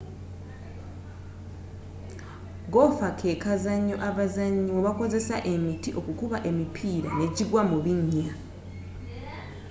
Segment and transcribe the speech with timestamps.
[2.73, 8.33] goofa kekazanyo abazanyi mwebakozesa emiti okukuba emipiira nejigwa mu binnya